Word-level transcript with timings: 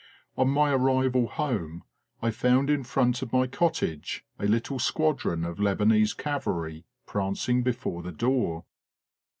On 0.35 0.49
my 0.49 0.71
arrival 0.73 1.27
home 1.27 1.83
I 2.23 2.31
found 2.31 2.71
in 2.71 2.83
front 2.83 3.21
of 3.21 3.31
my 3.31 3.45
cottage 3.45 4.25
a 4.39 4.47
little 4.47 4.79
squadron 4.79 5.45
of 5.45 5.59
Lebanese 5.59 6.17
cavalry 6.17 6.85
prancing 7.05 7.61
before 7.61 8.01
the 8.01 8.11
door. 8.11 8.65